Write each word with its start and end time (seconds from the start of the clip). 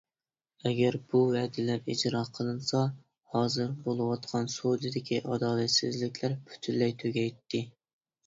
ئەگەر 0.67 0.95
بۇ 1.09 1.19
ۋەدىلەر 1.33 1.91
ئىجرا 1.93 2.21
قىلىنسا 2.37 2.79
ھازىر 3.35 3.75
بولۇۋاتقان 3.83 4.49
سودىدىكى 4.55 5.21
ئادالەتسىزلىكلەر 5.33 6.35
پۈتۈنلەي 6.49 6.97
تۈگەيتتى. 7.05 7.63